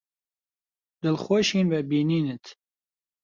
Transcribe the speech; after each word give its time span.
دڵخۆشین 1.01 1.65
بە 1.71 1.79
بینینت. 1.89 2.45